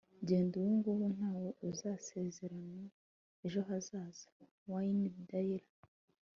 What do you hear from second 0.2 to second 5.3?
genda ubungubu. ntawe uzasezerana ejo hazaza.- wayne